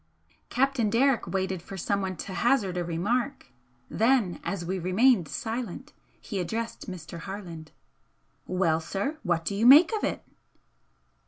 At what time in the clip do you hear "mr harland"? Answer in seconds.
6.89-7.71